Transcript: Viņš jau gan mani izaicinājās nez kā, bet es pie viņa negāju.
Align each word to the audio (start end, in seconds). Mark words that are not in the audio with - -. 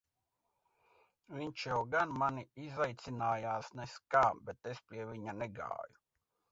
Viņš 1.33 1.65
jau 1.67 1.75
gan 1.97 2.15
mani 2.23 2.45
izaicinājās 2.69 3.73
nez 3.83 3.95
kā, 4.15 4.27
bet 4.49 4.73
es 4.75 4.85
pie 4.89 5.09
viņa 5.15 5.39
negāju. 5.45 6.05